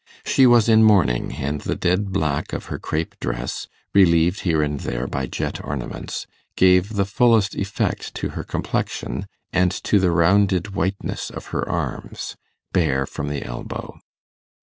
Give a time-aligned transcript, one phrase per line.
[0.25, 4.79] She was in mourning, and the dead black of her crape dress, relieved here and
[4.79, 10.69] there by jet ornaments, gave the fullest effect to her complexion, and to the rounded
[10.73, 12.35] whiteness of her arms,
[12.73, 13.99] bare from the elbow.